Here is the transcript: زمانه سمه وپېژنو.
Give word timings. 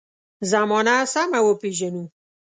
زمانه 0.51 0.95
سمه 1.13 1.39
وپېژنو. 1.45 2.03